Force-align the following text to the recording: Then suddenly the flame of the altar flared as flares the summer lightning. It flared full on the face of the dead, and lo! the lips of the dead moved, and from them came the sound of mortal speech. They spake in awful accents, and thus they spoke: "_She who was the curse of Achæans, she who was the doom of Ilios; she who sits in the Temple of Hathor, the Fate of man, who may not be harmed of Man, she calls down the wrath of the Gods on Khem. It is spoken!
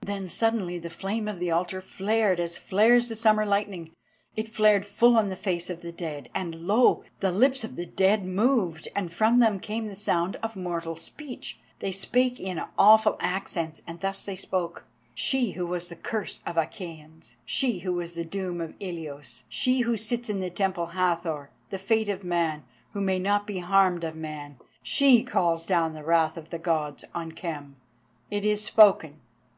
Then 0.00 0.26
suddenly 0.30 0.78
the 0.78 0.88
flame 0.88 1.28
of 1.28 1.38
the 1.38 1.50
altar 1.50 1.82
flared 1.82 2.40
as 2.40 2.56
flares 2.56 3.10
the 3.10 3.14
summer 3.14 3.44
lightning. 3.44 3.90
It 4.34 4.48
flared 4.48 4.86
full 4.86 5.18
on 5.18 5.28
the 5.28 5.36
face 5.36 5.68
of 5.68 5.82
the 5.82 5.92
dead, 5.92 6.30
and 6.34 6.66
lo! 6.66 7.04
the 7.20 7.30
lips 7.30 7.62
of 7.62 7.76
the 7.76 7.84
dead 7.84 8.24
moved, 8.24 8.88
and 8.96 9.12
from 9.12 9.38
them 9.38 9.60
came 9.60 9.86
the 9.88 9.94
sound 9.94 10.36
of 10.36 10.56
mortal 10.56 10.96
speech. 10.96 11.60
They 11.80 11.92
spake 11.92 12.40
in 12.40 12.62
awful 12.78 13.18
accents, 13.20 13.82
and 13.86 14.00
thus 14.00 14.24
they 14.24 14.34
spoke: 14.34 14.84
"_She 15.14 15.52
who 15.56 15.66
was 15.66 15.90
the 15.90 15.94
curse 15.96 16.40
of 16.46 16.56
Achæans, 16.56 17.34
she 17.44 17.80
who 17.80 17.92
was 17.92 18.14
the 18.14 18.24
doom 18.24 18.62
of 18.62 18.72
Ilios; 18.80 19.42
she 19.46 19.80
who 19.80 19.98
sits 19.98 20.30
in 20.30 20.40
the 20.40 20.48
Temple 20.48 20.84
of 20.84 20.90
Hathor, 20.92 21.50
the 21.68 21.78
Fate 21.78 22.08
of 22.08 22.24
man, 22.24 22.64
who 22.94 23.02
may 23.02 23.18
not 23.18 23.46
be 23.46 23.58
harmed 23.58 24.04
of 24.04 24.16
Man, 24.16 24.56
she 24.82 25.22
calls 25.22 25.66
down 25.66 25.92
the 25.92 26.02
wrath 26.02 26.38
of 26.38 26.48
the 26.48 26.58
Gods 26.58 27.04
on 27.14 27.32
Khem. 27.32 27.76
It 28.30 28.42
is 28.46 28.64
spoken! 28.64 29.20